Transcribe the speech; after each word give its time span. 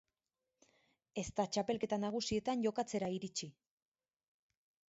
Ez 1.23 1.25
da 1.41 1.45
txapelketa 1.57 2.01
nagusietan 2.05 2.65
jokatzera 2.67 3.11
iritsi. 3.19 3.51